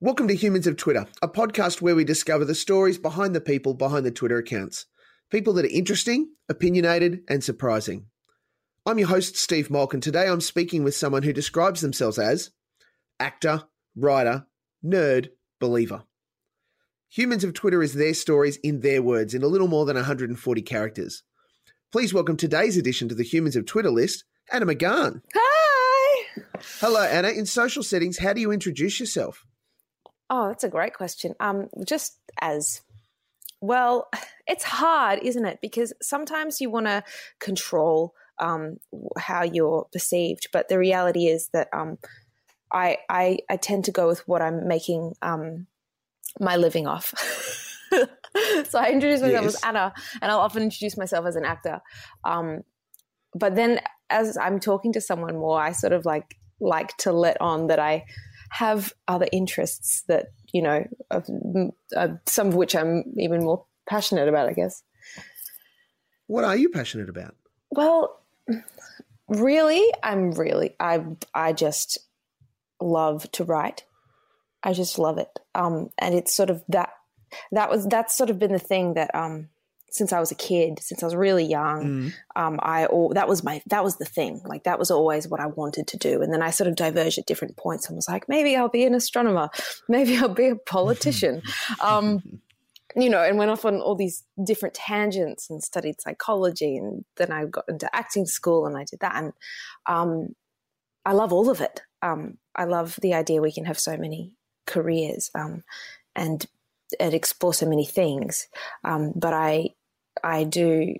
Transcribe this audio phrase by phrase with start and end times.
[0.00, 3.74] Welcome to Humans of Twitter, a podcast where we discover the stories behind the people
[3.74, 4.86] behind the Twitter accounts.
[5.28, 8.06] People that are interesting, opinionated, and surprising.
[8.86, 12.52] I'm your host, Steve Malk, and today I'm speaking with someone who describes themselves as
[13.18, 13.64] actor,
[13.96, 14.46] writer,
[14.84, 16.04] nerd, believer.
[17.08, 20.62] Humans of Twitter is their stories in their words in a little more than 140
[20.62, 21.24] characters.
[21.90, 24.22] Please welcome today's addition to the Humans of Twitter list,
[24.52, 25.22] Anna McGahan.
[25.34, 26.24] Hi.
[26.78, 27.30] Hello, Anna.
[27.30, 29.44] In social settings, how do you introduce yourself?
[30.30, 31.34] Oh, that's a great question.
[31.40, 32.82] Um, just as
[33.60, 34.08] well,
[34.46, 35.58] it's hard, isn't it?
[35.60, 37.02] Because sometimes you want to
[37.40, 38.78] control um,
[39.18, 41.98] how you're perceived, but the reality is that um,
[42.72, 45.66] I, I I tend to go with what I'm making um,
[46.38, 47.14] my living off.
[47.90, 49.54] so I introduce myself yes.
[49.56, 51.80] as Anna, and I'll often introduce myself as an actor.
[52.24, 52.62] Um,
[53.34, 57.40] but then, as I'm talking to someone more, I sort of like like to let
[57.40, 58.04] on that I
[58.50, 64.48] have other interests that you know, uh, some of which I'm even more passionate about,
[64.48, 64.82] I guess.
[66.26, 67.34] What are you passionate about?
[67.70, 68.20] Well,
[69.28, 71.98] really, I'm really I I just
[72.80, 73.84] love to write.
[74.62, 76.90] I just love it, um, and it's sort of that
[77.52, 79.48] that was that's sort of been the thing that um,
[79.90, 82.12] since I was a kid, since I was really young, mm.
[82.36, 84.40] um, I that was my that was the thing.
[84.44, 86.22] Like that was always what I wanted to do.
[86.22, 88.84] And then I sort of diverged at different points and was like, maybe I'll be
[88.84, 89.50] an astronomer,
[89.88, 91.42] maybe I'll be a politician.
[91.80, 92.22] um,
[92.96, 96.76] you know, and went off on all these different tangents and studied psychology.
[96.76, 99.14] And then I got into acting school and I did that.
[99.14, 99.32] And
[99.86, 100.28] um,
[101.04, 101.82] I love all of it.
[102.02, 104.34] Um, I love the idea we can have so many
[104.66, 105.64] careers um,
[106.14, 106.44] and
[106.98, 108.48] and explore so many things.
[108.84, 109.70] Um, but I
[110.22, 110.94] I do,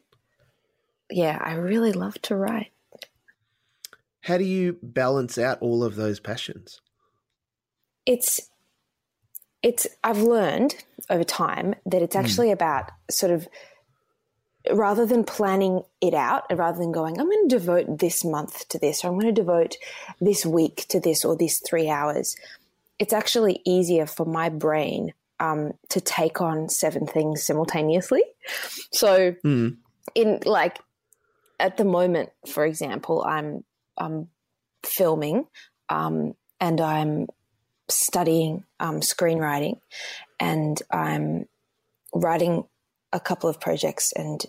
[1.10, 2.72] yeah, I really love to write.
[4.22, 6.80] How do you balance out all of those passions?
[8.04, 8.40] It's,
[9.62, 10.76] it's, I've learned
[11.08, 12.20] over time that it's hmm.
[12.20, 12.52] actually mm.
[12.52, 13.48] about sort of,
[14.70, 18.78] rather than planning it out rather than going, I'm going to devote this month to
[18.78, 19.76] this, or I'm going to devote
[20.20, 22.36] this week to this or this three hours,
[22.98, 28.22] it's actually easier for my brain um, to take on seven things simultaneously.
[28.92, 29.76] So, mm.
[30.14, 30.78] in like
[31.60, 33.64] at the moment, for example, I'm
[33.96, 34.28] I'm
[34.84, 35.46] filming
[35.88, 37.26] um, and I'm
[37.88, 39.80] studying um, screenwriting,
[40.38, 41.46] and I'm
[42.14, 42.64] writing
[43.12, 44.44] a couple of projects and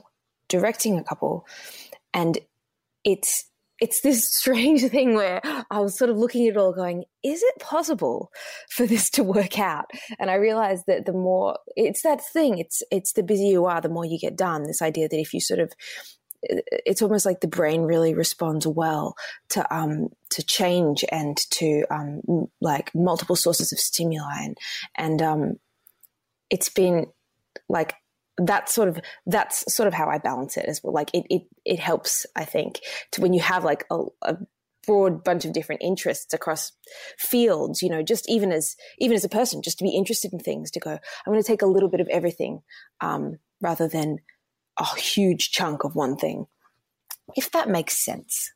[0.47, 1.45] directing a couple,
[2.13, 2.37] and
[3.03, 3.48] it's
[3.81, 7.41] it's this strange thing where I was sort of looking at it all going, is
[7.43, 8.31] it possible
[8.69, 9.85] for this to work out?
[10.19, 13.81] And I realized that the more it's that thing, it's it's the busier you are,
[13.81, 14.63] the more you get done.
[14.63, 15.73] This idea that if you sort of
[16.41, 19.15] it's almost like the brain really responds well
[19.49, 22.21] to um to change and to um
[22.61, 24.57] like multiple sources of stimuli and
[24.97, 25.53] and um
[26.49, 27.07] it's been
[27.67, 27.93] like
[28.45, 30.93] that's sort of that's sort of how I balance it as well.
[30.93, 32.79] Like it it it helps, I think,
[33.11, 34.37] to when you have like a, a
[34.87, 36.71] broad bunch of different interests across
[37.17, 40.39] fields you know just even as even as a person just to be interested in
[40.39, 40.99] things to go i'm
[41.31, 42.61] going to take a little bit of everything
[43.01, 44.19] um, rather than
[44.79, 46.47] a huge chunk of one thing.
[47.35, 48.51] If that makes sense.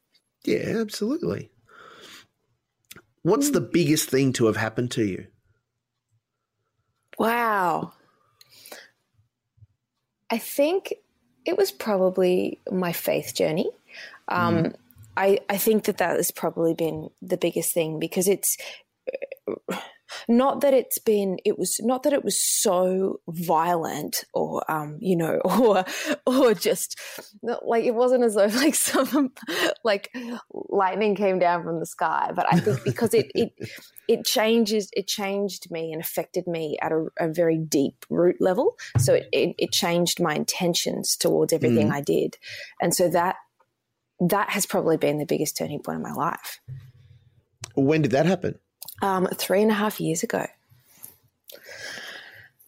[0.45, 1.51] Yeah absolutely.
[3.21, 3.53] What's mm.
[3.53, 5.27] the biggest thing to have happened to you?
[7.19, 7.93] Wow
[10.33, 10.95] I think
[11.45, 13.69] it was probably my faith journey.
[14.29, 14.75] Um, mm.
[15.15, 18.57] I, I think that that has probably been the biggest thing because it's
[20.27, 25.15] not that it's been it was not that it was so violent or um you
[25.15, 25.85] know or
[26.25, 26.99] or just
[27.63, 29.31] like it wasn't as though like some
[29.83, 30.15] like
[30.51, 33.53] lightning came down from the sky but i think because it it
[34.07, 38.77] it changes it changed me and affected me at a, a very deep root level.
[38.97, 41.93] So it, it, it changed my intentions towards everything mm.
[41.93, 42.37] i did.
[42.81, 43.35] And so that
[44.19, 46.61] that has probably been the biggest turning point in my life.
[47.75, 48.59] When did that happen
[49.03, 50.47] um, three and a half years ago,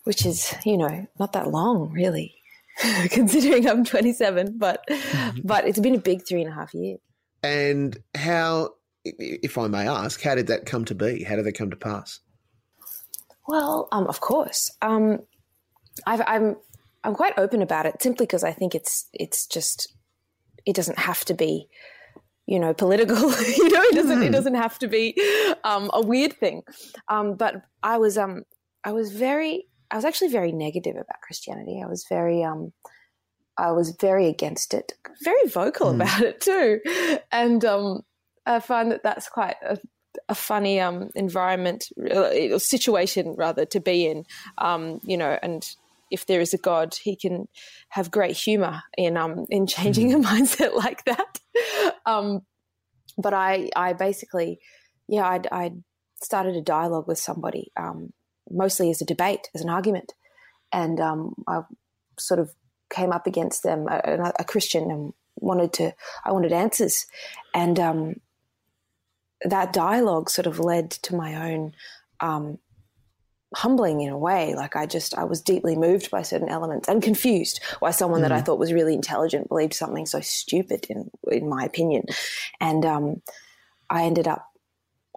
[0.03, 2.35] which is, you know, not that long really,
[3.09, 5.39] considering I'm 27, but, mm-hmm.
[5.45, 6.99] but it's been a big three and a half years.
[7.41, 8.71] And how,
[9.05, 11.23] if I may ask, how did that come to be?
[11.23, 12.19] How did that come to pass?
[13.47, 14.71] Well, um, of course.
[14.81, 15.19] Um,
[16.05, 16.57] i I'm
[17.05, 19.93] I'm quite open about it simply because I think it's it's just
[20.65, 21.69] it doesn't have to be
[22.47, 23.18] you know, political.
[23.18, 24.24] you know, it doesn't mm.
[24.24, 24.31] it hmm.
[24.31, 25.15] doesn't have to be
[25.63, 26.63] um, a weird thing.
[27.07, 28.44] Um, but I was um,
[28.83, 31.81] I was very I was actually very negative about Christianity.
[31.83, 32.74] I was very um,
[33.57, 34.94] I was very against it,
[35.24, 35.95] very vocal mm.
[35.95, 36.81] about it too,
[37.31, 38.01] and um,
[38.45, 39.80] I find that that's quite a,
[40.30, 44.25] a funny um, environment uh, situation rather to be in.
[44.57, 45.68] Um, you know, and
[46.11, 47.47] if there is a God, he can
[47.89, 51.39] have great humor in um in changing a mindset like that.
[52.05, 52.41] Um,
[53.17, 54.59] but I I basically
[55.07, 55.71] yeah I I
[56.21, 58.11] started a dialogue with somebody um,
[58.49, 60.13] mostly as a debate as an argument,
[60.71, 61.61] and um, I
[62.19, 62.53] sort of
[62.89, 65.93] came up against them a, a, Christian and wanted to
[66.23, 67.05] I wanted answers,
[67.53, 68.15] and um,
[69.43, 71.73] that dialogue sort of led to my own
[72.19, 72.59] um,
[73.55, 74.53] humbling in a way.
[74.53, 78.29] Like I just, I was deeply moved by certain elements and confused why someone mm-hmm.
[78.29, 78.45] that I mm.
[78.45, 82.03] thought was really intelligent believed something so stupid in, in my opinion.
[82.59, 83.21] And, um,
[83.89, 84.45] I ended up,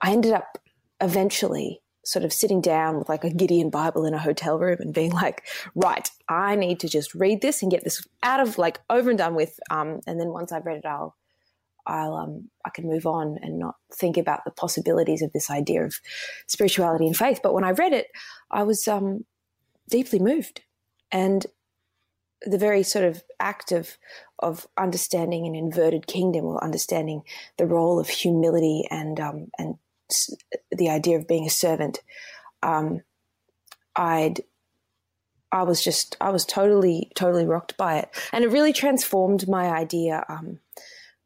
[0.03, 0.59] I ended up
[1.01, 4.95] eventually sort of sitting down with like a Gideon Bible in a hotel room and
[4.95, 5.43] being like,
[5.75, 9.19] right, I need to just read this and get this out of like over and
[9.19, 9.61] done with.
[9.71, 11.17] Um, and then once I've read it, I'll
[11.89, 15.85] I'll um, I can move on and not think about the possibilities of this idea
[15.85, 15.97] of
[16.47, 17.41] spirituality and faith.
[17.43, 18.09] But when I read it,
[18.51, 19.25] I was um,
[19.89, 20.61] deeply moved,
[21.11, 21.47] and
[22.43, 23.97] the very sort of act of
[24.39, 27.23] of understanding an inverted kingdom or understanding
[27.57, 29.77] the role of humility and um, and
[30.71, 32.01] the idea of being a servant,
[32.63, 33.03] um,
[33.97, 34.43] I'd
[35.51, 39.71] I was just I was totally totally rocked by it, and it really transformed my
[39.71, 40.61] idea um,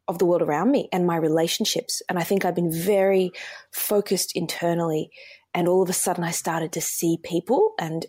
[0.07, 2.01] of the world around me and my relationships.
[2.09, 3.31] And I think I've been very
[3.71, 5.11] focused internally.
[5.53, 8.05] And all of a sudden, I started to see people and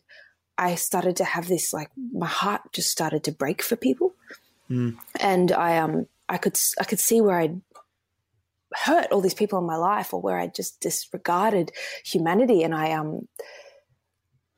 [0.56, 4.14] I started to have this like my heart just started to break for people.
[4.70, 4.96] Mm.
[5.20, 7.60] And I um I could I could see where I'd
[8.74, 11.72] hurt all these people in my life or where I just disregarded
[12.04, 13.28] humanity and I um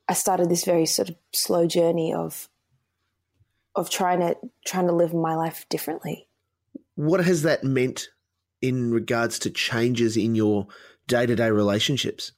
[0.07, 2.49] I started this very sort of slow journey of
[3.75, 4.35] of trying to
[4.65, 6.27] trying to live my life differently
[6.97, 8.09] what has that meant
[8.61, 10.67] in regards to changes in your
[11.07, 12.31] day to day relationships?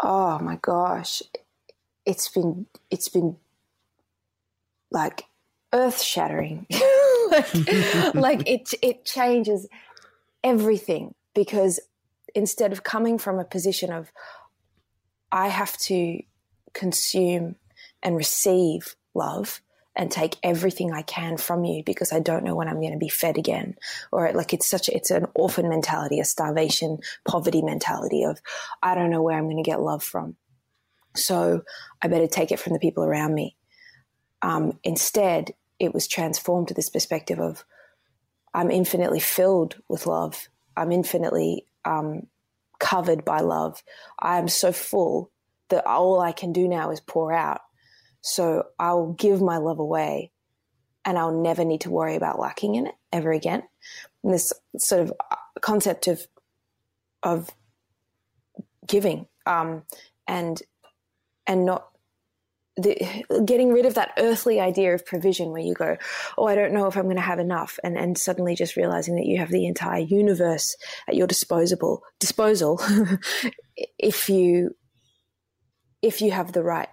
[0.00, 1.20] Oh my gosh.
[2.06, 3.36] It's been it's been
[4.92, 5.24] like
[5.72, 6.66] earth shattering.
[7.30, 7.54] like,
[8.14, 9.68] like it it changes
[10.44, 11.80] everything because
[12.36, 14.12] instead of coming from a position of
[15.32, 16.22] I have to
[16.72, 17.56] consume
[18.00, 19.60] and receive love,
[19.96, 22.98] and take everything I can from you because I don't know when I'm going to
[22.98, 23.76] be fed again.
[24.12, 28.40] Or like it's such, it's an orphan mentality, a starvation, poverty mentality of,
[28.82, 30.36] I don't know where I'm going to get love from.
[31.16, 31.62] So
[32.00, 33.56] I better take it from the people around me.
[34.40, 37.64] Um, instead, it was transformed to this perspective of,
[38.54, 40.48] I'm infinitely filled with love.
[40.76, 42.28] I'm infinitely um,
[42.78, 43.82] covered by love.
[44.18, 45.32] I am so full
[45.70, 47.60] that all I can do now is pour out
[48.20, 50.32] so I'll give my love away
[51.04, 53.62] and I'll never need to worry about lacking in it ever again.
[54.22, 56.26] And this sort of uh, concept of,
[57.22, 57.50] of
[58.86, 59.84] giving, um,
[60.26, 60.60] and,
[61.46, 61.88] and not
[62.78, 65.96] the, getting rid of that earthly idea of provision where you go,
[66.36, 69.16] oh, I don't know if I'm going to have enough, and and suddenly just realizing
[69.16, 70.76] that you have the entire universe
[71.08, 72.80] at your disposable disposal
[73.98, 74.76] if you
[76.02, 76.88] if you have the right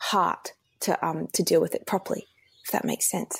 [0.00, 2.26] heart to um, to deal with it properly,
[2.64, 3.38] if that makes sense.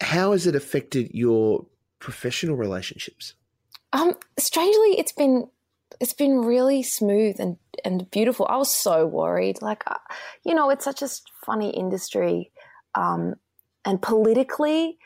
[0.00, 1.66] How has it affected your
[1.98, 3.34] professional relationships?
[3.92, 5.48] Um, strangely, it's been
[6.00, 8.46] it's been really smooth and and beautiful.
[8.48, 9.96] I was so worried, like uh,
[10.44, 11.08] you know, it's such a
[11.44, 12.50] funny industry,
[12.94, 13.34] um,
[13.84, 14.98] and politically,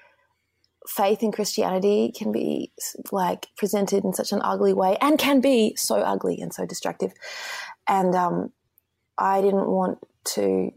[0.87, 2.73] faith in Christianity can be
[3.13, 7.13] like presented in such an ugly way, and can be so ugly and so destructive.
[7.87, 8.53] And um,
[9.19, 9.99] I didn't want
[10.35, 10.71] to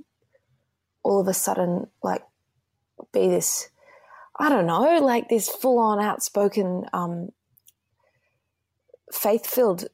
[1.03, 2.23] all of a sudden like
[3.13, 3.69] be this
[4.41, 7.29] I don't know, like this full on outspoken um,
[9.13, 9.85] faith filled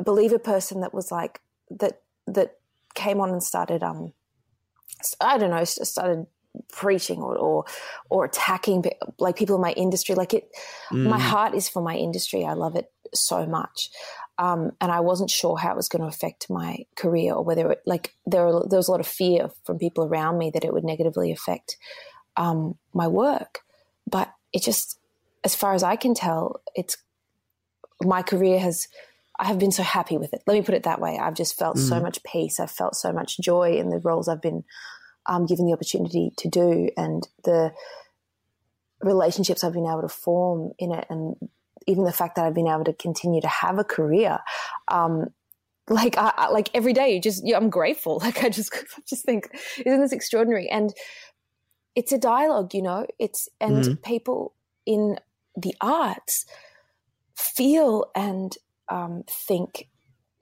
[0.00, 2.58] believer person that was like that that
[2.94, 4.12] came on and started um
[5.20, 6.26] I don't know started
[6.72, 7.64] preaching or or,
[8.10, 8.84] or attacking
[9.18, 10.48] like people in my industry like it
[10.90, 11.08] mm.
[11.08, 13.90] my heart is for my industry I love it so much
[14.38, 17.72] um, and I wasn't sure how it was going to affect my career or whether
[17.72, 20.64] it, like there, were, there was a lot of fear from people around me that
[20.64, 21.76] it would negatively affect
[22.36, 23.60] um, my work.
[24.10, 24.98] But it just,
[25.44, 26.96] as far as I can tell, it's
[28.02, 28.88] my career has.
[29.36, 30.42] I have been so happy with it.
[30.46, 31.18] Let me put it that way.
[31.18, 31.88] I've just felt mm.
[31.88, 32.60] so much peace.
[32.60, 34.62] I've felt so much joy in the roles I've been
[35.26, 37.72] um, given the opportunity to do, and the
[39.00, 41.36] relationships I've been able to form in it, and
[41.86, 44.38] even the fact that I've been able to continue to have a career,
[44.88, 45.26] um,
[45.88, 48.18] like I, I, like every day, you just I'm grateful.
[48.24, 49.48] Like I just I just think,
[49.84, 50.68] isn't this extraordinary?
[50.68, 50.92] And
[51.94, 53.06] it's a dialogue, you know.
[53.18, 53.94] It's and mm-hmm.
[54.02, 54.54] people
[54.86, 55.18] in
[55.56, 56.46] the arts
[57.36, 58.56] feel and
[58.88, 59.88] um, think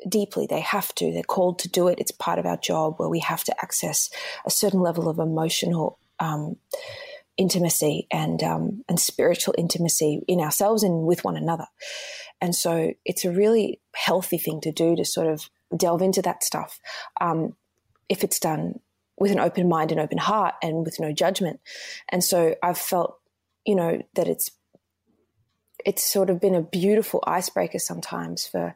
[0.09, 0.47] deeply.
[0.47, 1.12] They have to.
[1.12, 1.99] They're called to do it.
[1.99, 4.11] It's part of our job where we have to access
[4.44, 6.56] a certain level of emotional um,
[7.37, 11.66] intimacy and um, and spiritual intimacy in ourselves and with one another.
[12.40, 16.42] And so it's a really healthy thing to do to sort of delve into that
[16.42, 16.80] stuff
[17.21, 17.56] um,
[18.09, 18.80] if it's done
[19.18, 21.61] with an open mind and open heart and with no judgment.
[22.09, 23.18] And so I've felt,
[23.64, 24.50] you know, that it's
[25.85, 28.75] it's sort of been a beautiful icebreaker sometimes for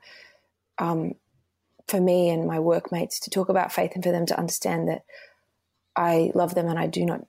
[0.78, 1.14] um,
[1.86, 5.02] for me and my workmates to talk about faith and for them to understand that
[5.94, 7.20] I love them and I do not,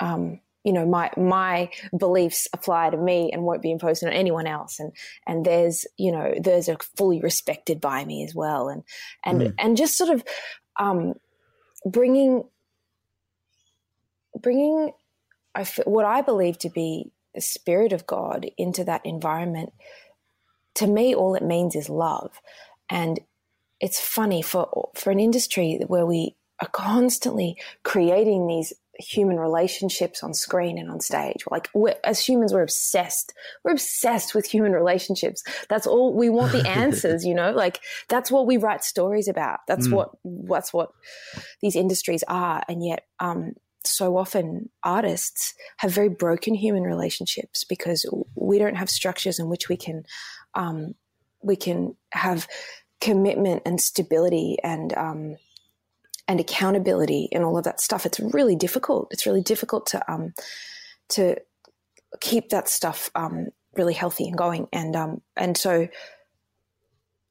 [0.00, 4.46] um, you know, my my beliefs apply to me and won't be imposed on anyone
[4.46, 4.78] else.
[4.78, 4.92] And
[5.26, 8.68] and there's you know there's a fully respected by me as well.
[8.68, 8.82] And
[9.24, 9.54] and mm.
[9.58, 10.24] and just sort of
[10.78, 11.14] um,
[11.84, 12.44] bringing
[14.40, 14.92] bringing
[15.54, 19.72] I, what I believe to be the spirit of God into that environment.
[20.76, 22.40] To me, all it means is love.
[22.88, 23.20] And
[23.80, 30.32] it's funny for for an industry where we are constantly creating these human relationships on
[30.32, 31.44] screen and on stage.
[31.50, 31.68] Like
[32.04, 33.32] as humans, we're obsessed.
[33.64, 35.42] We're obsessed with human relationships.
[35.68, 36.52] That's all we want.
[36.52, 39.60] The answers, you know, like that's what we write stories about.
[39.66, 39.92] That's mm.
[39.92, 40.90] what that's what
[41.60, 42.62] these industries are.
[42.68, 48.88] And yet, um, so often artists have very broken human relationships because we don't have
[48.88, 50.04] structures in which we can
[50.54, 50.94] um,
[51.44, 52.48] we can have
[53.00, 55.36] commitment and stability and um,
[56.26, 58.06] and accountability and all of that stuff.
[58.06, 59.08] It's really difficult.
[59.10, 60.32] It's really difficult to um,
[61.10, 61.36] to
[62.20, 64.68] keep that stuff um, really healthy and going.
[64.72, 65.88] And um, and so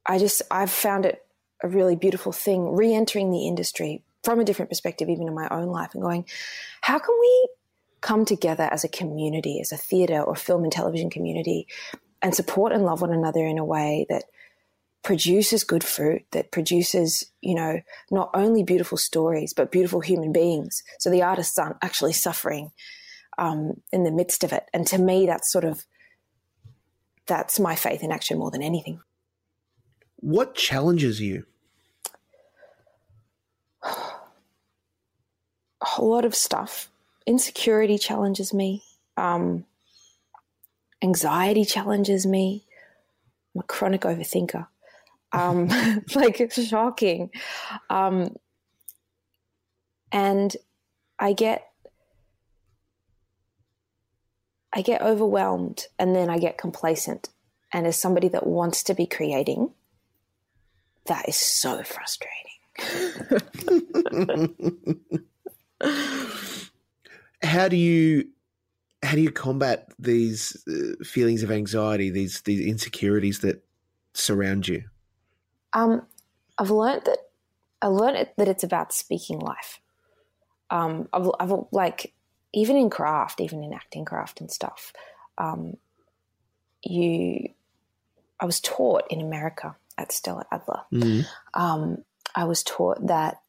[0.06, 1.20] I just I've found it
[1.62, 5.68] a really beautiful thing re-entering the industry from a different perspective, even in my own
[5.68, 6.24] life, and going,
[6.80, 7.48] how can we
[8.00, 11.66] come together as a community, as a theatre or film and television community,
[12.24, 14.24] and support and love one another in a way that
[15.02, 20.82] produces good fruit, that produces, you know, not only beautiful stories, but beautiful human beings.
[20.98, 22.70] So the artists aren't actually suffering
[23.36, 24.64] um, in the midst of it.
[24.72, 25.84] And to me, that's sort of,
[27.26, 29.02] that's my faith in action more than anything.
[30.16, 31.44] What challenges you?
[33.82, 36.90] A lot of stuff.
[37.26, 38.82] Insecurity challenges me.
[39.18, 39.66] Um,
[41.04, 42.64] anxiety challenges me.
[43.54, 44.66] I'm a chronic overthinker
[45.34, 45.68] um,
[46.14, 47.30] like it's shocking.
[47.90, 48.36] Um,
[50.12, 50.56] and
[51.18, 51.68] I get
[54.72, 57.28] I get overwhelmed and then I get complacent.
[57.72, 59.72] And as somebody that wants to be creating,
[61.06, 62.30] that is so frustrating.
[67.42, 68.28] how do you
[69.04, 73.64] how do you combat these uh, feelings of anxiety, these these insecurities that
[74.14, 74.84] surround you?
[75.72, 76.02] Um,
[76.58, 77.18] I've learned that
[77.82, 79.80] I learned that it's about speaking life.
[80.70, 82.12] Um, I've, I've like
[82.52, 84.92] even in craft, even in acting craft and stuff.
[85.36, 85.76] Um,
[86.82, 87.48] you,
[88.40, 90.82] I was taught in America at Stella Adler.
[90.92, 91.60] Mm-hmm.
[91.60, 93.40] Um, I was taught that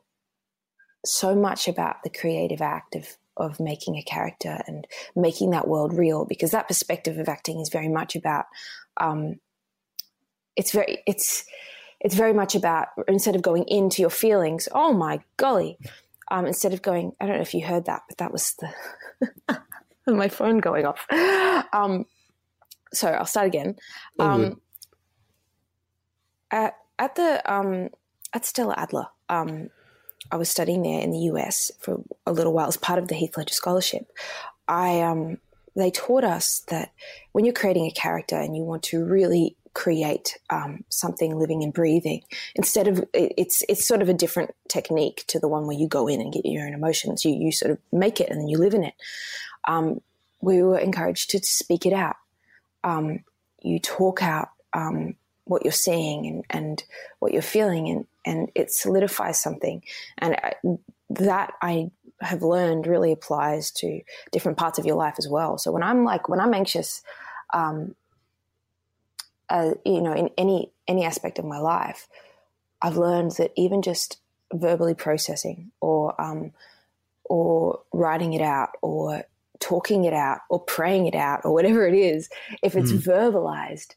[1.06, 3.08] so much about the creative act of
[3.38, 7.70] of making a character and making that world real because that perspective of acting is
[7.70, 8.46] very much about
[8.98, 9.40] um,
[10.56, 11.46] it's very it's
[12.00, 15.78] it's very much about instead of going into your feelings, oh my golly,
[16.30, 19.62] um, instead of going, I don't know if you heard that, but that was the
[20.08, 21.06] my phone going off.
[21.74, 22.06] Um,
[22.94, 23.76] so I'll start again.
[24.20, 24.62] Um,
[26.52, 27.90] at at the um,
[28.34, 29.70] at Stella Adler, um,
[30.32, 33.16] I was studying there in the US for a little while as part of the
[33.16, 34.12] Heath Ledger Scholarship.
[34.68, 35.38] I um,
[35.76, 36.92] they taught us that
[37.34, 41.74] when you're creating a character and you want to really create um, something living and
[41.74, 42.22] breathing
[42.56, 46.08] instead of it's it's sort of a different technique to the one where you go
[46.08, 48.58] in and get your own emotions you you sort of make it and then you
[48.58, 48.94] live in it
[49.66, 50.00] um,
[50.40, 52.16] we were encouraged to speak it out
[52.86, 53.20] um,
[53.62, 55.14] you talk out um,
[55.44, 56.84] what you're seeing and, and
[57.20, 59.82] what you're feeling and and it solidifies something
[60.18, 60.54] and I,
[61.10, 61.92] that I
[62.22, 64.02] have learned really applies to
[64.32, 67.02] different parts of your life as well so when I'm like when I'm anxious
[67.54, 67.96] um,
[69.50, 72.08] uh, you know, in any any aspect of my life,
[72.82, 74.20] I've learned that even just
[74.54, 76.52] verbally processing or um,
[77.26, 79.24] or writing it out or
[79.60, 82.30] talking it out or praying it out or whatever it is,
[82.62, 83.00] if it's mm.
[83.00, 83.96] verbalized,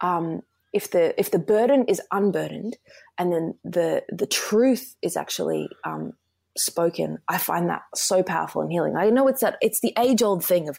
[0.00, 2.76] um, if the if the burden is unburdened,
[3.18, 6.12] and then the the truth is actually um,
[6.58, 8.96] spoken, I find that so powerful and healing.
[8.96, 10.78] I know it's that it's the age old thing of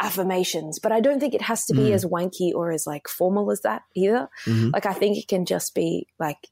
[0.00, 1.92] affirmations, but I don't think it has to be mm.
[1.92, 4.28] as wanky or as like formal as that either.
[4.46, 4.70] Mm-hmm.
[4.72, 6.48] Like I think it can just be like,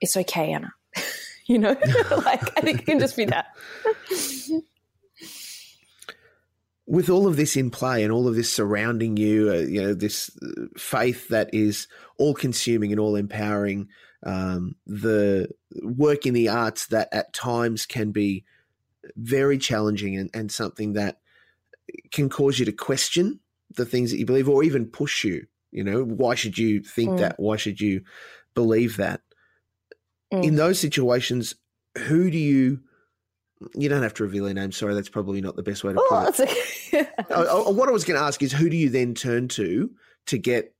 [0.00, 0.72] it's okay, Anna.
[1.46, 1.76] you know,
[2.24, 3.46] like I think it can just be that.
[6.86, 9.94] With all of this in play and all of this surrounding you, uh, you know,
[9.94, 11.88] this uh, faith that is
[12.18, 13.88] all consuming and all empowering,
[14.24, 15.48] um, the
[15.82, 18.44] work in the arts that at times can be
[19.16, 21.18] very challenging and, and something that
[22.10, 23.40] can cause you to question
[23.76, 25.46] the things that you believe or even push you.
[25.70, 27.18] You know, why should you think mm.
[27.18, 27.38] that?
[27.38, 28.02] Why should you
[28.54, 29.20] believe that?
[30.32, 30.44] Mm.
[30.44, 31.54] In those situations,
[31.98, 32.80] who do you?
[33.74, 34.72] You don't have to reveal your name.
[34.72, 37.08] Sorry, that's probably not the best way to oh, put it.
[37.28, 39.90] What I was going to ask is, who do you then turn to
[40.26, 40.74] to get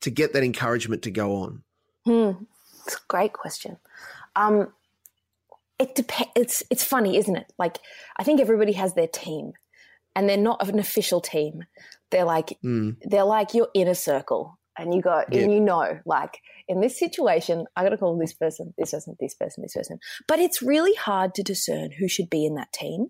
[0.00, 1.62] to get that encouragement to go on?
[2.04, 2.44] Hmm.
[2.86, 3.78] It's a great question.
[4.36, 4.72] Um,
[5.78, 6.30] it depends.
[6.36, 7.52] It's it's funny, isn't it?
[7.58, 7.78] Like
[8.16, 9.52] I think everybody has their team,
[10.14, 11.64] and they're not an official team.
[12.10, 12.96] They're like mm.
[13.02, 15.40] they're like your inner circle, and you go yeah.
[15.40, 19.16] and you know, like in this situation, I got to call this person, this person,
[19.20, 19.98] this person, this person.
[20.28, 23.08] But it's really hard to discern who should be in that team,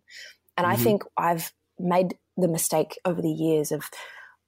[0.57, 0.73] and mm-hmm.
[0.73, 3.85] I think I've made the mistake over the years of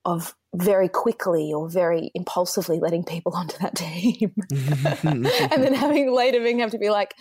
[0.05, 4.35] of very quickly or very impulsively letting people onto that team.
[5.05, 7.15] And then having later being have to be like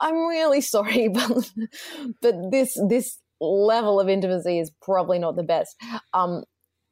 [0.00, 1.52] i'm really sorry but
[2.20, 5.76] but this this level of intimacy is probably not the best.
[6.14, 6.44] Um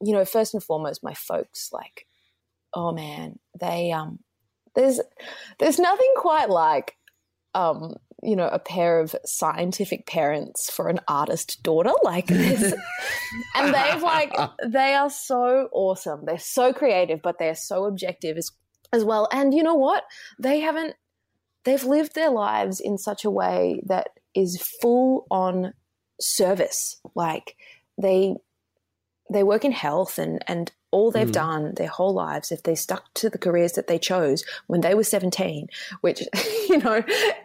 [0.02, 2.06] you know first and foremost my folks like
[2.74, 4.18] oh man they um
[4.74, 5.00] there's
[5.58, 6.96] there's nothing quite like
[7.54, 7.94] um
[8.24, 12.72] you know, a pair of scientific parents for an artist daughter like this.
[13.54, 14.32] and they've like,
[14.66, 16.24] they are so awesome.
[16.24, 18.50] They're so creative, but they're so objective as,
[18.92, 19.28] as well.
[19.30, 20.04] And you know what?
[20.38, 20.94] They haven't,
[21.64, 25.74] they've lived their lives in such a way that is full on
[26.20, 27.00] service.
[27.14, 27.56] Like
[28.00, 28.36] they,
[29.30, 31.32] they work in health and, and all they've mm.
[31.32, 34.94] done their whole lives, if they stuck to the careers that they chose when they
[34.94, 35.66] were 17,
[36.02, 36.22] which,
[36.68, 37.02] you know,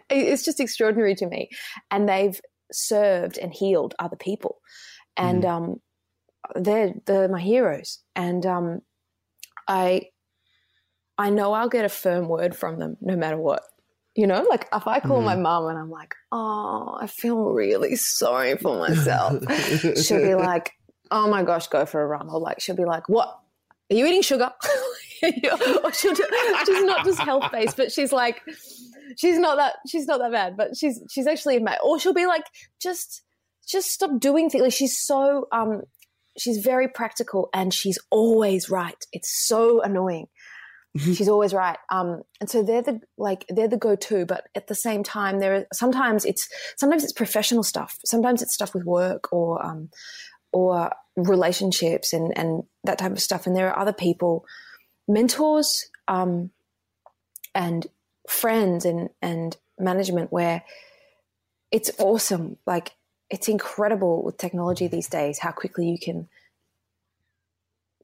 [0.08, 1.50] it's just extraordinary to me.
[1.90, 4.60] And they've served and healed other people.
[5.16, 5.50] And mm.
[5.50, 5.80] um,
[6.54, 7.98] they're, they're my heroes.
[8.14, 8.82] And um,
[9.66, 10.02] I,
[11.18, 13.64] I know I'll get a firm word from them no matter what.
[14.14, 15.24] You know, like if I call mm.
[15.24, 19.42] my mom and I'm like, oh, I feel really sorry for myself,
[20.02, 20.72] she'll be like,
[21.10, 22.28] oh my gosh, go for a run.
[22.28, 23.28] Or like, she'll be like, what?
[23.90, 24.50] Are you eating sugar?
[25.22, 26.24] or she'll do,
[26.64, 28.40] she's not just health based, but she's like,
[29.16, 32.14] she's not that, she's not that bad, but she's, she's actually in my, or she'll
[32.14, 32.44] be like,
[32.80, 33.22] just,
[33.66, 34.62] just stop doing things.
[34.62, 35.82] Like she's so, um,
[36.38, 39.04] she's very practical and she's always right.
[39.12, 40.28] It's so annoying.
[40.98, 41.12] Mm-hmm.
[41.12, 41.78] she's always right.
[41.90, 45.54] Um, and so they're the like they're the go-to, but at the same time, there
[45.54, 47.96] are sometimes it's sometimes it's professional stuff.
[48.04, 49.90] Sometimes it's stuff with work or um,
[50.52, 53.46] or relationships and, and that type of stuff.
[53.46, 54.44] And there are other people,
[55.08, 56.50] mentors um,
[57.54, 57.86] and
[58.28, 60.62] friends and, and management where
[61.70, 62.56] it's awesome.
[62.66, 62.92] Like
[63.28, 66.28] it's incredible with technology these days how quickly you can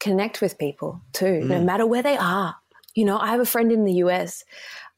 [0.01, 1.47] connect with people too, mm.
[1.47, 2.57] no matter where they are.
[2.95, 4.45] You know, I have a friend in the US.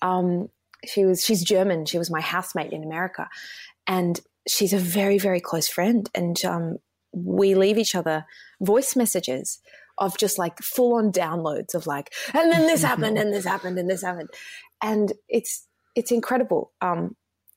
[0.02, 0.48] Um,
[0.84, 1.86] she was she's German.
[1.86, 3.28] She was my housemate in America,
[3.86, 6.08] and she's a very very close friend.
[6.14, 6.78] And um,
[7.12, 8.24] we leave each other
[8.60, 9.60] voice messages
[9.98, 13.78] of just like full on downloads of like, and then this happened and this happened
[13.78, 14.30] and this happened.
[14.82, 16.72] And it's, it's incredible.
[16.80, 17.16] Um,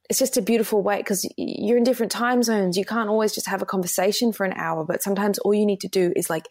[0.09, 2.77] it's just a beautiful way because you're in different time zones.
[2.77, 5.79] You can't always just have a conversation for an hour, but sometimes all you need
[5.81, 6.47] to do is like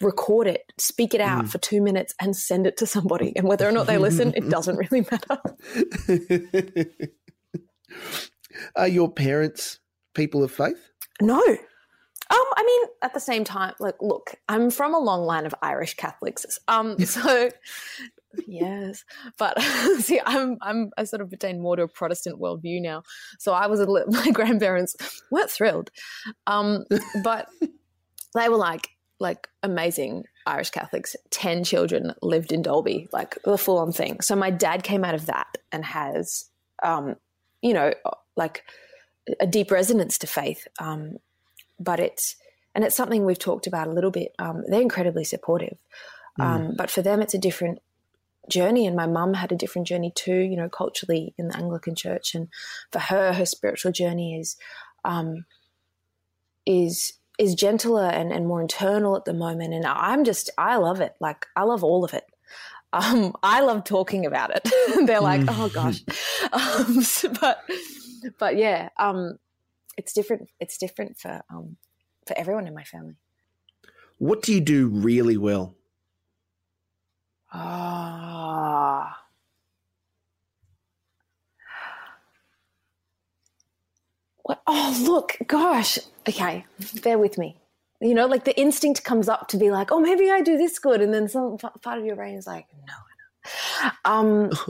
[0.00, 1.48] record it, speak it out mm.
[1.48, 3.32] for two minutes, and send it to somebody.
[3.36, 5.38] And whether or not they listen, it doesn't really matter.
[8.76, 9.80] Are your parents
[10.14, 10.90] people of faith?
[11.20, 11.42] No,
[12.30, 15.54] um, I mean, at the same time, like, look, I'm from a long line of
[15.62, 16.46] Irish Catholics.
[16.68, 17.50] Um, so
[18.46, 19.04] yes,
[19.36, 19.60] but
[19.98, 23.02] see, I'm I'm I sort of pertain more to a Protestant worldview now.
[23.40, 24.94] So I was a little, my grandparents
[25.30, 25.90] weren't thrilled,
[26.46, 26.84] um,
[27.24, 27.48] but
[28.34, 28.88] they were like
[29.18, 31.16] like amazing Irish Catholics.
[31.30, 34.20] Ten children lived in Dalby, like the full on thing.
[34.20, 36.48] So my dad came out of that and has,
[36.82, 37.16] um,
[37.60, 37.92] you know,
[38.36, 38.62] like
[39.40, 40.66] a deep resonance to faith.
[40.78, 41.16] Um,
[41.80, 42.36] but it's
[42.74, 44.32] and it's something we've talked about a little bit.
[44.38, 45.78] Um, they're incredibly supportive,
[46.38, 46.44] mm.
[46.44, 47.80] um, but for them, it's a different
[48.48, 48.86] journey.
[48.86, 52.34] And my mum had a different journey too, you know, culturally in the Anglican Church.
[52.34, 52.48] And
[52.92, 54.56] for her, her spiritual journey is
[55.04, 55.46] um,
[56.66, 59.72] is is gentler and, and more internal at the moment.
[59.72, 61.14] And I'm just, I love it.
[61.20, 62.24] Like I love all of it.
[62.92, 64.68] Um, I love talking about it.
[65.06, 66.02] They're like, oh gosh,
[66.52, 67.04] um,
[67.40, 67.62] but
[68.36, 69.38] but yeah, um,
[70.00, 70.48] it's different.
[70.58, 71.76] It's different for um,
[72.26, 73.16] for everyone in my family.
[74.16, 75.74] What do you do really well?
[77.52, 79.24] Ah.
[84.42, 84.62] What?
[84.66, 85.98] Oh, look, gosh.
[86.26, 86.64] Okay,
[87.02, 87.60] bear with me.
[88.00, 90.78] You know, like the instinct comes up to be like, oh, maybe I do this
[90.78, 92.94] good, and then some part of your brain is like, no.
[94.06, 94.50] Um,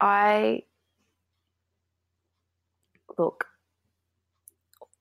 [0.00, 0.62] I
[3.18, 3.46] look.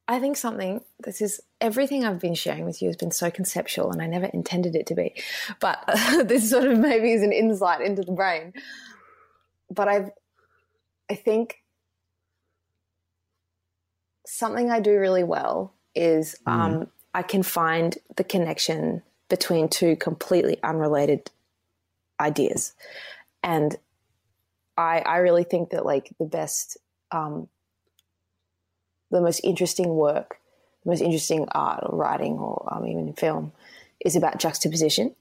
[0.07, 0.81] I think something.
[0.99, 4.25] This is everything I've been sharing with you has been so conceptual, and I never
[4.25, 5.15] intended it to be.
[5.59, 5.83] But
[6.25, 8.53] this sort of maybe is an insight into the brain.
[9.69, 10.09] But I've,
[11.09, 11.63] I think
[14.25, 16.51] something I do really well is mm.
[16.51, 21.31] um, I can find the connection between two completely unrelated
[22.19, 22.73] ideas.
[23.43, 23.75] And
[24.77, 26.77] I, I really think that like the best,
[27.11, 27.47] um,
[29.11, 30.37] the most interesting work,
[30.83, 33.51] the most interesting art or writing or um, even film
[33.99, 35.15] is about juxtaposition.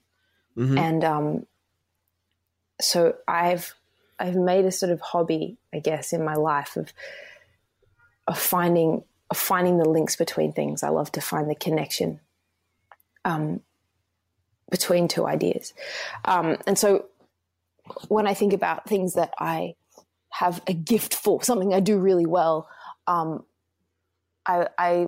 [0.57, 0.77] Mm-hmm.
[0.77, 1.45] And um,
[2.79, 3.75] so I've
[4.19, 6.91] I've made a sort of hobby, I guess, in my life of
[8.27, 10.83] of finding of finding the links between things.
[10.83, 12.19] I love to find the connection
[13.23, 13.61] um,
[14.69, 15.73] between two ideas,
[16.25, 17.05] um, and so
[18.07, 19.75] when I think about things that I
[20.29, 22.69] have a gift for, something I do really well,
[23.07, 23.43] um,
[24.45, 25.07] I, I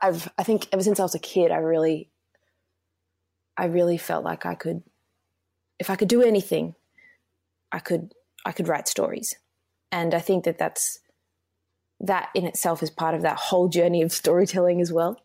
[0.00, 2.10] I've I think ever since I was a kid, I really
[3.56, 4.82] I really felt like I could
[5.78, 6.74] if I could do anything,
[7.72, 8.12] I could
[8.44, 9.34] I could write stories.
[9.92, 11.00] And I think that that's
[12.00, 15.20] that in itself is part of that whole journey of storytelling as well.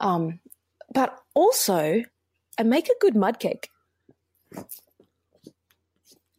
[0.00, 0.40] Um,
[0.92, 2.02] but also,
[2.58, 3.70] I make a good mud cake.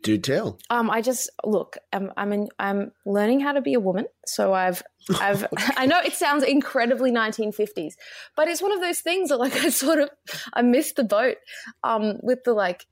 [0.05, 0.59] Do tell.
[0.69, 1.77] Um, I just look.
[1.91, 4.05] I'm I'm in, I'm learning how to be a woman.
[4.27, 4.83] So I've
[5.19, 7.93] I've I know it sounds incredibly 1950s,
[8.35, 10.11] but it's one of those things that like I sort of
[10.53, 11.37] I missed the boat.
[11.83, 12.85] Um, with the like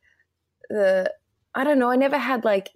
[0.72, 1.14] the
[1.54, 1.92] I don't know.
[1.92, 2.72] I never had like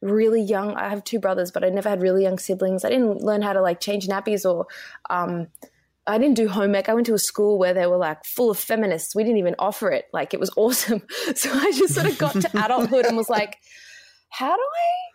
[0.00, 0.74] really young.
[0.74, 2.86] I have two brothers, but I never had really young siblings.
[2.86, 4.66] I didn't learn how to like change nappies or
[5.10, 5.48] um,
[6.08, 6.88] I didn't do home ec.
[6.88, 9.14] I went to a school where they were like full of feminists.
[9.14, 10.06] We didn't even offer it.
[10.12, 11.02] Like it was awesome.
[11.34, 13.58] So I just sort of got to adulthood and was like,
[14.30, 15.08] how do I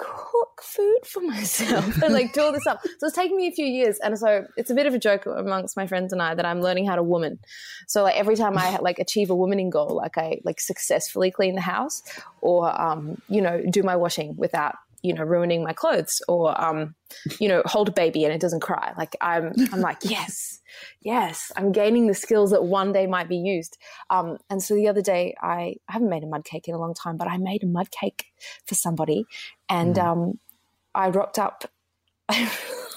[0.00, 2.80] cook food for myself and like do all this stuff.
[2.98, 5.26] So it's taken me a few years, and so it's a bit of a joke
[5.26, 7.38] amongst my friends and I that I'm learning how to woman.
[7.86, 11.54] So like every time I like achieve a womaning goal, like I like successfully clean
[11.54, 12.02] the house
[12.40, 16.94] or um, you know do my washing without you know ruining my clothes or um,
[17.38, 18.92] you know hold a baby and it doesn't cry.
[18.96, 20.60] Like I'm I'm like yes
[21.00, 23.78] yes, I'm gaining the skills that one day might be used.
[24.08, 26.78] Um, and so the other day, I, I, haven't made a mud cake in a
[26.78, 28.26] long time, but I made a mud cake
[28.66, 29.24] for somebody,
[29.68, 30.04] and mm.
[30.04, 30.38] um,
[30.94, 31.64] I rocked up.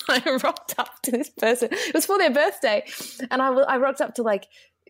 [0.09, 1.69] I rocked up to this person.
[1.71, 2.83] It was for their birthday,
[3.31, 4.47] and I, I rocked up to like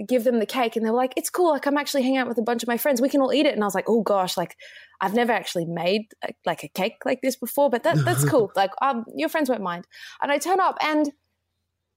[0.07, 1.51] give them the cake, and they were like, "It's cool.
[1.51, 3.01] Like I'm actually hanging out with a bunch of my friends.
[3.01, 4.57] We can all eat it." And I was like, "Oh gosh, like
[5.03, 8.51] I've never actually made a, like a cake like this before, but that, that's cool.
[8.55, 9.85] Like um, your friends won't mind."
[10.21, 11.11] And I turn up, and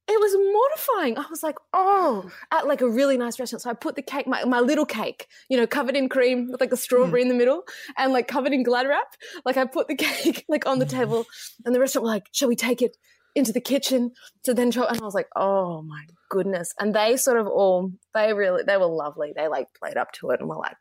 [0.07, 1.19] it was mortifying.
[1.19, 3.63] I was like, oh, at like a really nice restaurant.
[3.63, 6.61] So I put the cake, my, my little cake, you know, covered in cream with
[6.61, 7.23] like a strawberry mm.
[7.25, 7.65] in the middle
[7.97, 9.15] and like covered in glad wrap.
[9.45, 11.27] Like I put the cake like on the table
[11.65, 12.97] and the restaurant were like, shall we take it
[13.35, 14.13] into the kitchen
[14.45, 14.87] to then try?
[14.87, 16.73] And I was like, oh my goodness.
[16.79, 19.33] And they sort of all, they really, they were lovely.
[19.35, 20.77] They like played up to it and were like,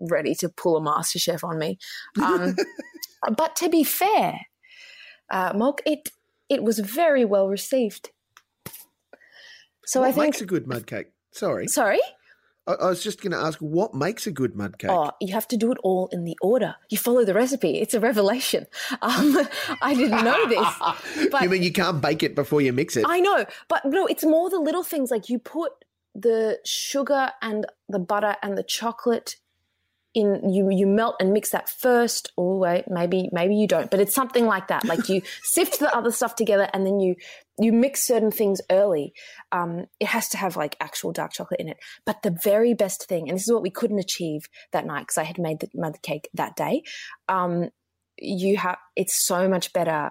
[0.00, 1.78] ready to pull a master chef on me.
[2.22, 2.56] Um,
[3.36, 4.40] but to be fair,
[5.30, 6.10] uh, Mog, it
[6.48, 8.10] it was very well received.
[9.86, 11.08] So what I think makes a good mud cake.
[11.32, 12.00] Sorry, sorry.
[12.66, 14.90] I, I was just going to ask, what makes a good mud cake?
[14.90, 16.76] Oh, you have to do it all in the order.
[16.90, 17.78] You follow the recipe.
[17.80, 18.66] It's a revelation.
[19.02, 19.48] Um,
[19.82, 21.28] I didn't know this.
[21.30, 23.04] But you mean you can't bake it before you mix it?
[23.08, 25.72] I know, but no, it's more the little things like you put
[26.14, 29.36] the sugar and the butter and the chocolate
[30.16, 34.00] in you you melt and mix that first or wait maybe maybe you don't but
[34.00, 34.84] it's something like that.
[34.84, 37.14] Like you sift the other stuff together and then you
[37.58, 39.14] you mix certain things early.
[39.50, 41.78] Um, it has to have like actual dark chocolate in it.
[42.04, 45.18] But the very best thing and this is what we couldn't achieve that night because
[45.18, 46.82] i had made the mother cake that day
[47.28, 47.70] um,
[48.18, 50.10] you have it's so much better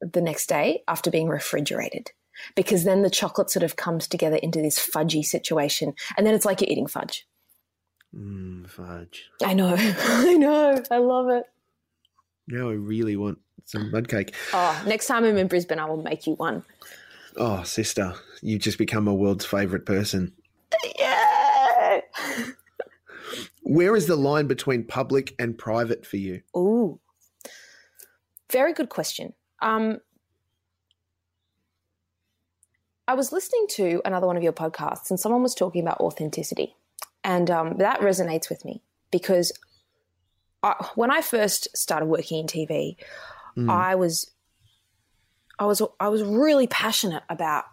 [0.00, 2.10] the next day after being refrigerated
[2.54, 6.44] because then the chocolate sort of comes together into this fudgy situation and then it's
[6.44, 7.26] like you're eating fudge
[8.14, 9.30] Mm, fudge.
[9.42, 9.74] I know.
[9.78, 10.82] I know.
[10.90, 11.44] I love it.
[12.46, 14.34] Now I really want some mud cake.
[14.52, 16.62] Oh, next time I'm in Brisbane, I will make you one.
[17.36, 20.32] Oh, sister, you've just become a world's favorite person.
[20.98, 22.00] Yeah.
[23.62, 26.42] Where is the line between public and private for you?
[26.56, 27.00] Ooh.
[28.52, 29.32] Very good question.
[29.62, 29.98] Um,
[33.08, 36.76] I was listening to another one of your podcasts, and someone was talking about authenticity,
[37.24, 39.52] and um, that resonates with me because
[40.62, 42.96] I, when I first started working in TV,
[43.56, 43.70] mm.
[43.70, 44.30] I was,
[45.58, 47.64] I was, I was really passionate about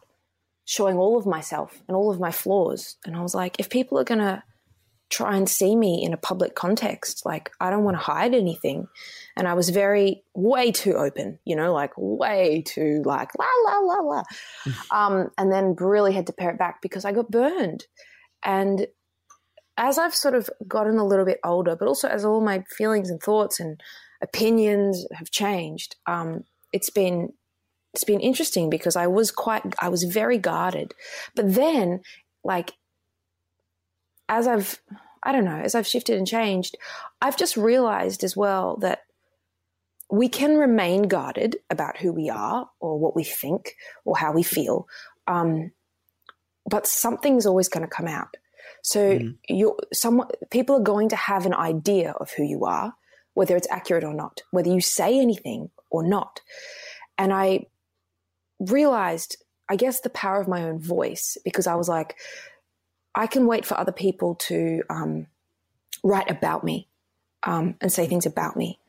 [0.65, 3.99] showing all of myself and all of my flaws, and I was like, if people
[3.99, 4.43] are gonna
[5.11, 7.25] try and see me in a public context.
[7.25, 8.87] Like, I don't want to hide anything.
[9.35, 13.79] And I was very, way too open, you know, like way too, like, la, la,
[13.79, 14.23] la, la.
[14.91, 17.85] um, and then really had to pare it back because I got burned.
[18.41, 18.87] And
[19.77, 23.10] as I've sort of gotten a little bit older, but also as all my feelings
[23.10, 23.81] and thoughts and
[24.21, 27.34] opinions have changed, um, it's been
[27.93, 30.93] it's been interesting because I was quite I was very guarded.
[31.36, 32.01] But then
[32.43, 32.73] like
[34.31, 34.81] as I've,
[35.21, 36.77] I don't know, as I've shifted and changed,
[37.21, 39.01] I've just realized as well that
[40.10, 44.41] we can remain guarded about who we are or what we think or how we
[44.41, 44.88] feel.
[45.27, 45.71] Um,
[46.69, 48.36] but something's always going to come out.
[48.81, 49.37] So mm.
[49.47, 52.93] you're someone, people are going to have an idea of who you are,
[53.33, 56.41] whether it's accurate or not, whether you say anything or not.
[57.17, 57.67] And I
[58.59, 59.37] realized,
[59.69, 62.15] I guess, the power of my own voice because I was like,
[63.13, 65.27] I can wait for other people to um,
[66.03, 66.87] write about me
[67.43, 68.79] um, and say things about me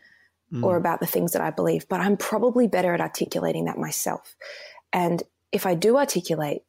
[0.52, 0.62] mm.
[0.62, 4.36] or about the things that I believe, but I'm probably better at articulating that myself.
[4.92, 6.62] And if I do articulate,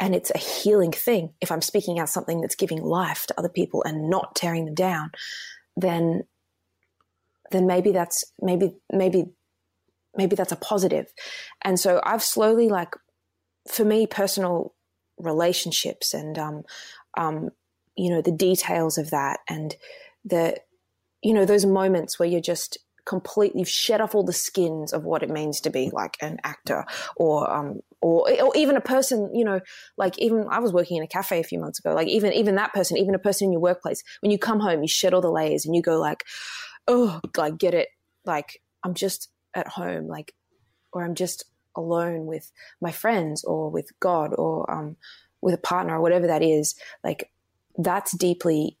[0.00, 3.48] and it's a healing thing, if I'm speaking out something that's giving life to other
[3.48, 5.10] people and not tearing them down,
[5.76, 6.24] then
[7.50, 9.26] then maybe that's maybe maybe
[10.16, 11.12] maybe that's a positive.
[11.62, 12.94] And so I've slowly like
[13.68, 14.74] for me personal
[15.18, 16.62] relationships and um,
[17.16, 17.50] um,
[17.96, 19.74] you know the details of that and
[20.24, 20.56] the
[21.22, 25.22] you know those moments where you're just completely shed off all the skins of what
[25.22, 26.84] it means to be like an actor
[27.16, 29.60] or um or or even a person you know
[29.96, 32.54] like even I was working in a cafe a few months ago like even even
[32.54, 35.20] that person even a person in your workplace when you come home you shed all
[35.20, 36.24] the layers and you go like
[36.86, 37.88] oh like get it
[38.24, 40.32] like I'm just at home like
[40.92, 41.44] or I'm just
[41.76, 44.96] alone with my friends or with God or um,
[45.40, 47.30] with a partner or whatever that is, like
[47.76, 48.77] that's deeply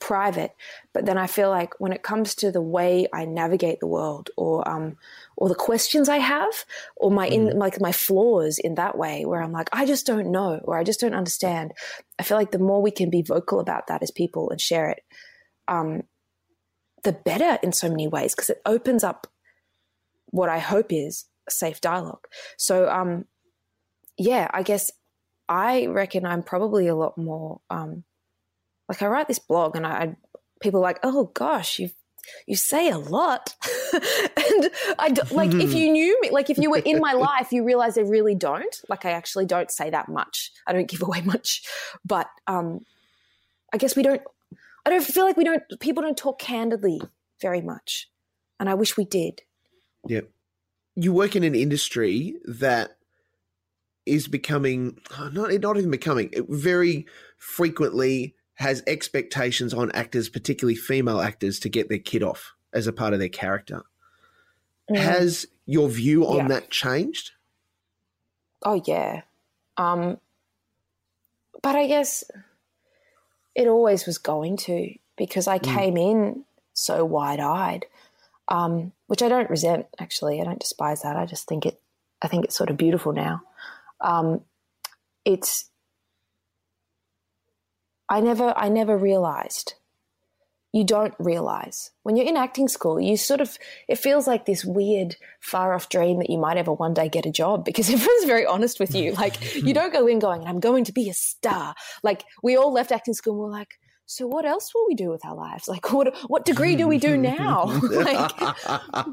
[0.00, 0.52] private.
[0.92, 4.30] But then I feel like when it comes to the way I navigate the world
[4.36, 4.96] or um,
[5.36, 6.64] or the questions I have
[6.96, 7.54] or my in mm.
[7.54, 10.84] like my flaws in that way where I'm like, I just don't know or I
[10.84, 11.72] just don't understand.
[12.18, 14.90] I feel like the more we can be vocal about that as people and share
[14.90, 15.02] it,
[15.68, 16.02] um,
[17.04, 19.26] the better in so many ways because it opens up
[20.26, 22.26] what I hope is safe dialogue.
[22.56, 23.24] So, um,
[24.16, 24.90] yeah, I guess
[25.48, 28.04] I reckon I'm probably a lot more um,
[28.90, 30.16] like I write this blog and I, I
[30.60, 31.90] people are like, oh gosh, you
[32.46, 33.54] you say a lot,
[33.92, 37.64] and I like if you knew me, like if you were in my life, you
[37.64, 38.76] realize I really don't.
[38.88, 40.52] Like I actually don't say that much.
[40.66, 41.62] I don't give away much,
[42.04, 42.84] but um,
[43.72, 44.22] I guess we don't.
[44.84, 45.62] I don't feel like we don't.
[45.80, 47.00] People don't talk candidly
[47.40, 48.10] very much,
[48.58, 49.42] and I wish we did.
[50.06, 50.20] Yeah
[51.00, 52.96] you work in an industry that
[54.06, 54.98] is becoming
[55.32, 57.06] not not even becoming very
[57.38, 62.92] frequently has expectations on actors, particularly female actors, to get their kid off as a
[62.92, 63.82] part of their character.
[64.90, 64.98] Mm.
[64.98, 66.48] Has your view on yeah.
[66.48, 67.32] that changed?
[68.62, 69.22] Oh yeah,
[69.76, 70.18] um,
[71.62, 72.24] but I guess
[73.54, 75.74] it always was going to because I mm.
[75.74, 77.86] came in so wide eyed
[78.50, 79.86] um, which I don't resent.
[79.98, 81.16] Actually, I don't despise that.
[81.16, 81.80] I just think it.
[82.20, 83.42] I think it's sort of beautiful now.
[84.00, 84.42] Um,
[85.24, 85.69] it's.
[88.10, 88.52] I never.
[88.56, 89.74] I never realized.
[90.72, 93.00] You don't realize when you're in acting school.
[93.00, 93.56] You sort of.
[93.88, 97.24] It feels like this weird, far off dream that you might ever one day get
[97.24, 99.12] a job because everyone's very honest with you.
[99.12, 102.72] Like you don't go in going, "I'm going to be a star." Like we all
[102.72, 103.78] left acting school and we're like
[104.10, 105.68] so what else will we do with our lives?
[105.68, 107.66] Like what what degree do we do now?
[107.90, 108.40] like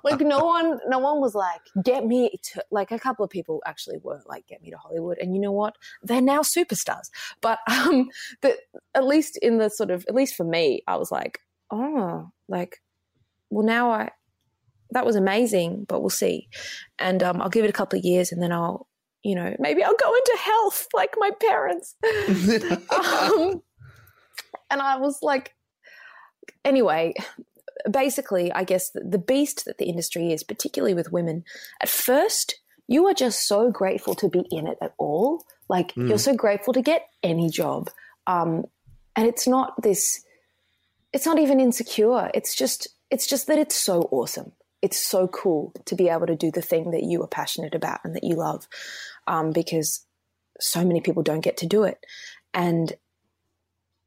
[0.03, 3.62] like no one no one was like get me to like a couple of people
[3.67, 5.75] actually were like get me to Hollywood and you know what?
[6.01, 7.12] They're now superstars.
[7.41, 8.10] But um
[8.41, 8.57] the,
[8.95, 12.81] at least in the sort of at least for me I was like, "Oh, like
[13.51, 14.10] well now I
[14.91, 16.47] that was amazing, but we'll see."
[16.97, 18.88] And um I'll give it a couple of years and then I'll
[19.23, 21.95] you know, maybe I'll go into health like my parents.
[22.95, 23.62] um,
[24.69, 25.53] and I was like,
[26.63, 27.13] anyway,
[27.89, 31.43] basically, I guess the, beast that the industry is, particularly with women,
[31.82, 35.43] at first you are just so grateful to be in it at all.
[35.69, 36.08] Like mm.
[36.08, 37.89] you're so grateful to get any job.
[38.27, 38.65] Um,
[39.15, 40.23] and it's not this,
[41.12, 42.32] it's not even insecure.
[42.34, 44.53] It's just, it's just that it's so awesome.
[44.82, 47.99] It's so cool to be able to do the thing that you are passionate about
[48.03, 48.67] and that you love,
[49.25, 50.06] um, because
[50.60, 51.97] so many people don't get to do it,
[52.53, 52.93] and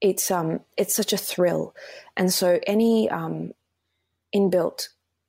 [0.00, 1.74] it's um it's such a thrill,
[2.16, 3.52] and so any um
[4.34, 4.88] inbuilt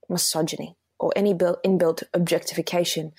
[0.10, 3.14] misogyny or any built, inbuilt objectification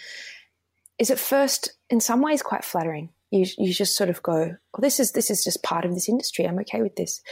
[0.98, 3.10] is at first in some ways quite flattering.
[3.30, 6.08] You, you just sort of go, oh, this is this is just part of this
[6.08, 6.44] industry.
[6.44, 7.22] I'm okay with this.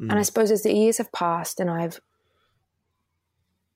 [0.00, 0.10] Mm.
[0.10, 2.00] And I suppose as the years have passed and I've,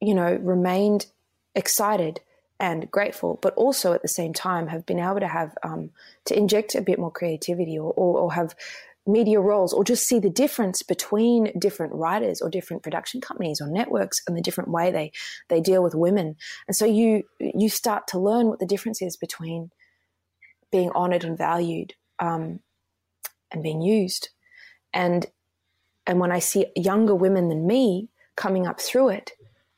[0.01, 1.07] you know, remained
[1.55, 2.21] excited
[2.61, 5.91] and grateful, but also at the same time have been able to have um,
[6.27, 8.55] to inject a bit more creativity or, or, or have
[9.07, 13.67] media roles or just see the difference between different writers or different production companies or
[13.67, 15.13] networks and the different way they
[15.49, 16.37] they deal with women.
[16.67, 19.71] And so you you start to learn what the difference is between
[20.71, 22.61] being honored and valued um,
[23.53, 24.31] and being used.
[24.93, 25.27] And
[26.07, 29.33] and when i see younger women than me coming up through it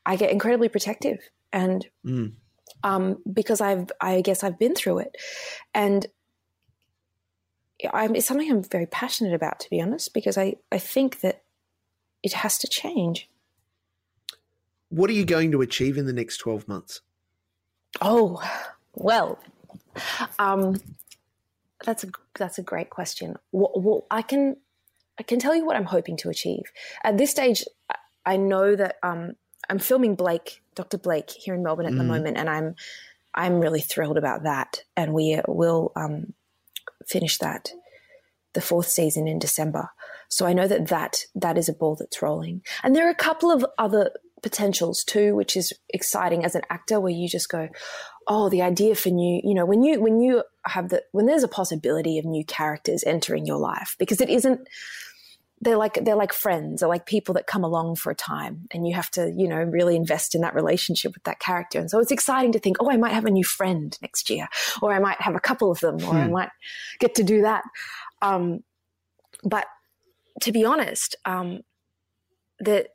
[0.05, 1.19] i get incredibly protective
[1.53, 2.31] and mm.
[2.83, 5.15] um, because i've i guess i've been through it.
[5.73, 6.05] And
[7.93, 11.43] I'm, it's something I'm very passionate about, to be honest, because I, I think that
[12.23, 13.29] it has to change.
[14.89, 17.01] What are you going to achieve in the next 12 months?
[18.01, 18.41] Oh,
[18.93, 19.39] well,
[20.39, 20.75] um,
[21.85, 23.35] that's a that's a great question.
[23.51, 24.57] Well, well, I can
[25.19, 26.63] I can tell you what I'm hoping to achieve.
[27.03, 27.63] At this stage,
[28.25, 29.33] I know that um,
[29.69, 30.97] I'm filming Blake, Dr.
[30.97, 31.97] Blake, here in Melbourne at mm.
[31.97, 32.75] the moment, and I'm
[33.33, 34.83] I'm really thrilled about that.
[34.95, 36.33] And we will um,
[37.07, 37.71] finish that
[38.53, 39.89] the fourth season in December.
[40.29, 42.61] So I know that that that is a ball that's rolling.
[42.83, 44.11] And there are a couple of other
[44.43, 47.69] potentials too, which is exciting as an actor where you just go,
[48.27, 51.43] oh, the idea for new, you know, when you when you have the when there's
[51.43, 54.67] a possibility of new characters entering your life because it isn't
[55.61, 58.87] they're like they're like friends or like people that come along for a time and
[58.87, 61.99] you have to you know really invest in that relationship with that character and so
[61.99, 64.47] it's exciting to think oh i might have a new friend next year
[64.81, 66.17] or i might have a couple of them or hmm.
[66.17, 66.49] i might
[66.99, 67.63] get to do that
[68.21, 68.63] um,
[69.43, 69.65] but
[70.41, 71.61] to be honest um,
[72.59, 72.89] that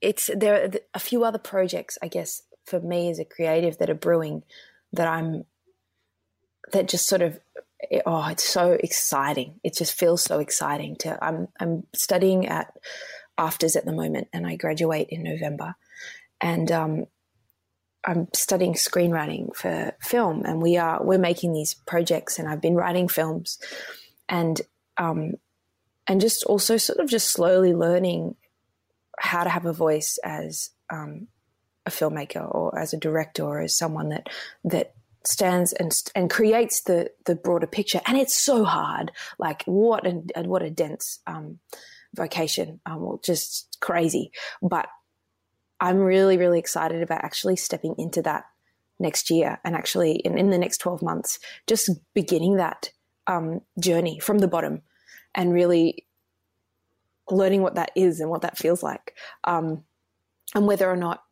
[0.00, 3.90] it's there are a few other projects i guess for me as a creative that
[3.90, 4.42] are brewing
[4.92, 5.44] that i'm
[6.72, 7.40] that just sort of
[7.90, 9.60] it, oh, it's so exciting.
[9.62, 11.22] It just feels so exciting to.
[11.22, 12.72] I'm I'm studying at
[13.38, 15.74] AFTRS at the moment, and I graduate in November,
[16.40, 17.04] and um,
[18.04, 22.74] I'm studying screenwriting for film, and we are we're making these projects, and I've been
[22.74, 23.58] writing films,
[24.28, 24.60] and
[24.96, 25.34] um,
[26.06, 28.36] and just also sort of just slowly learning
[29.18, 31.28] how to have a voice as um,
[31.86, 34.28] a filmmaker or as a director or as someone that
[34.64, 38.00] that stands and and creates the the broader picture.
[38.06, 39.12] And it's so hard.
[39.38, 41.58] Like what and what a dense um,
[42.14, 42.80] vocation.
[42.86, 44.32] Um, well, just crazy.
[44.62, 44.88] But
[45.82, 48.44] i'm really really excited about actually stepping into that
[48.98, 52.90] next year and actually in, in the next 12 months just beginning that
[53.26, 54.82] um, journey from the bottom
[55.34, 56.06] and really
[57.30, 59.14] learning what that is and what that feels like.
[59.44, 59.84] Um,
[60.54, 61.22] and whether or not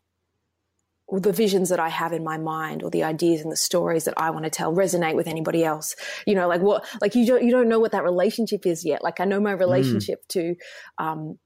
[1.10, 4.14] the visions that I have in my mind or the ideas and the stories that
[4.18, 5.96] I want to tell resonate with anybody else.
[6.26, 9.02] You know, like what, like you don't, you don't know what that relationship is yet.
[9.02, 10.28] Like I know my relationship mm.
[10.28, 10.56] to,
[10.98, 11.38] um,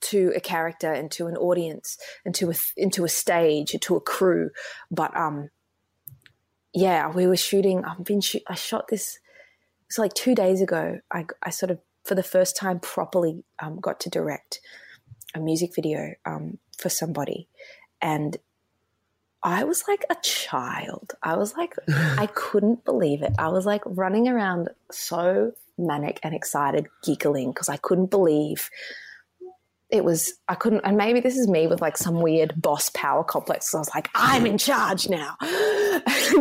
[0.00, 4.00] to a character and to an audience and to a, into a stage to a
[4.00, 4.50] crew.
[4.90, 5.50] But, um,
[6.74, 9.20] yeah, we were shooting, I've been, shoot, I shot this,
[9.86, 10.98] it's like two days ago.
[11.12, 14.60] I, I sort of, for the first time properly, um, got to direct
[15.34, 17.48] a music video, um, for somebody
[18.00, 18.36] and
[19.42, 21.14] I was like a child.
[21.22, 23.32] I was like, I couldn't believe it.
[23.38, 28.70] I was like running around so manic and excited, giggling because I couldn't believe
[29.90, 33.24] it was, I couldn't, and maybe this is me with like some weird boss power
[33.24, 33.70] complex.
[33.70, 35.36] So I was like, I'm in charge now.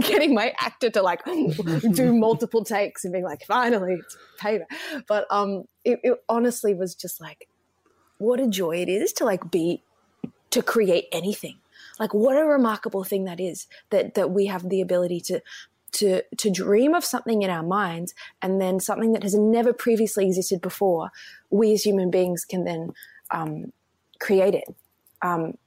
[0.01, 4.65] Getting my actor to like do multiple takes and being like, finally, it's payback.
[5.07, 7.47] But um, it, it honestly was just like,
[8.17, 9.81] what a joy it is to like be,
[10.50, 11.58] to create anything
[12.00, 15.41] like what a remarkable thing that is that that we have the ability to
[15.93, 20.25] to to dream of something in our minds and then something that has never previously
[20.27, 21.12] existed before
[21.50, 22.93] we as human beings can then
[23.31, 23.71] um,
[24.19, 24.65] create it.
[25.21, 25.58] Um,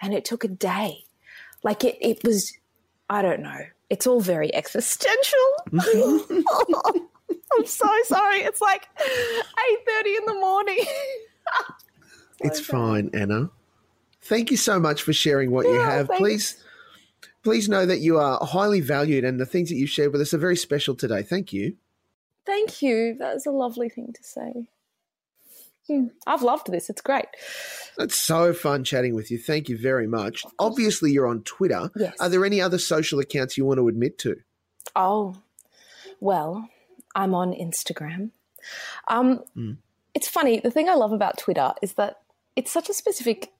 [0.00, 1.04] and it took a day.
[1.62, 2.52] Like it it was
[3.08, 3.60] i don't know.
[3.90, 5.38] It's all very existential.
[5.72, 8.38] I'm so sorry.
[8.38, 10.84] It's like 8.30 in the morning.
[12.44, 13.50] It's fine anna
[14.32, 16.08] Thank you so much for sharing what you have.
[16.16, 16.62] Please,
[17.42, 20.32] please know that you are highly valued and the things that you've shared with us
[20.32, 21.22] are very special today.
[21.22, 21.76] Thank you.
[22.46, 23.14] Thank you.
[23.18, 24.68] That was a lovely thing to say.
[25.86, 26.06] Hmm.
[26.26, 26.88] I've loved this.
[26.88, 27.26] It's great.
[27.98, 29.36] It's so fun chatting with you.
[29.36, 30.44] Thank you very much.
[30.58, 31.90] Obviously, you're on Twitter.
[31.94, 32.16] Yes.
[32.18, 34.36] Are there any other social accounts you want to admit to?
[34.96, 35.36] Oh,
[36.20, 36.68] well,
[37.14, 38.30] I'm on Instagram.
[39.08, 39.76] Um, Mm.
[40.14, 40.60] It's funny.
[40.60, 42.20] The thing I love about Twitter is that
[42.56, 43.50] it's such a specific.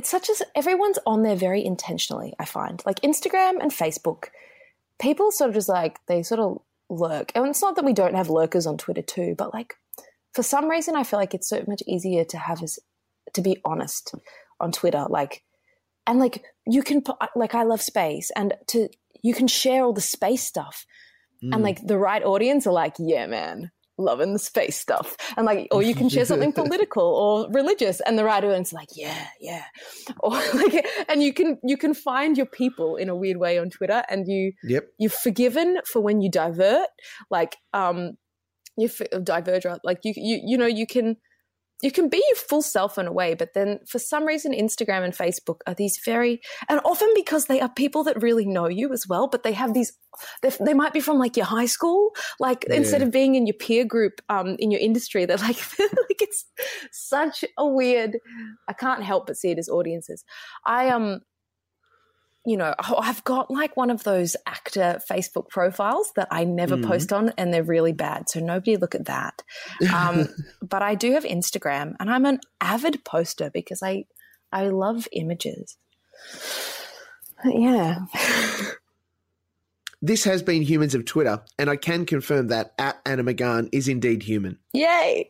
[0.00, 2.32] It's such as everyone's on there very intentionally.
[2.38, 4.28] I find like Instagram and Facebook,
[4.98, 8.14] people sort of just like they sort of lurk, and it's not that we don't
[8.14, 9.74] have lurkers on Twitter too, but like
[10.32, 12.78] for some reason I feel like it's so much easier to have as
[13.34, 14.14] to be honest
[14.58, 15.42] on Twitter, like
[16.06, 17.02] and like you can
[17.36, 18.88] like I love space and to
[19.22, 20.86] you can share all the space stuff
[21.42, 21.54] Mm.
[21.54, 23.70] and like the right audience are like yeah man
[24.00, 25.16] loving the space stuff.
[25.36, 28.88] And like or you can share something political or religious and the right audience like
[28.96, 29.64] yeah yeah.
[30.20, 33.70] Or like and you can you can find your people in a weird way on
[33.70, 34.84] twitter and you Yep.
[34.98, 36.88] you're forgiven for when you divert.
[37.30, 38.12] Like um
[38.76, 41.16] you f- diverge like you you you know you can
[41.82, 45.04] you can be your full self in a way but then for some reason instagram
[45.04, 48.92] and facebook are these very and often because they are people that really know you
[48.92, 49.92] as well but they have these
[50.42, 52.10] they, might be from like your high school
[52.40, 56.20] like instead of being in your peer group um in your industry they're like like
[56.20, 56.44] it's
[56.90, 58.18] such a weird
[58.68, 60.24] i can't help but see it as audiences.
[60.64, 61.20] I um
[62.46, 66.76] you know, oh, I've got like one of those actor Facebook profiles that I never
[66.76, 66.86] Mhm.
[66.86, 68.28] post on, and they're really bad.
[68.30, 69.42] So nobody look at that.
[69.94, 70.28] Um,
[70.62, 74.04] but I do have Instagram, and I'm an avid poster because I
[74.52, 75.76] I love images.
[77.44, 77.98] Yeah.
[80.02, 83.86] This has been Humans of Twitter, and I can confirm that at Anna McGahan is
[83.86, 84.58] indeed human.
[84.72, 85.28] Yay.